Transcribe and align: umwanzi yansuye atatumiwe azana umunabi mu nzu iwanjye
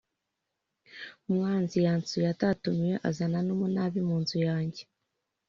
umwanzi 1.29 1.77
yansuye 1.85 2.27
atatumiwe 2.35 2.95
azana 3.09 3.37
umunabi 3.55 3.99
mu 4.07 4.15
nzu 4.21 4.33
iwanjye 4.43 4.83